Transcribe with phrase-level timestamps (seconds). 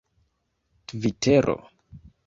[0.87, 1.55] tvitero